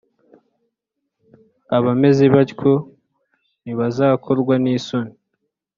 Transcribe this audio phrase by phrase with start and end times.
[1.77, 2.73] Abameze batyo
[3.63, 5.13] ntibazakorwa nisoni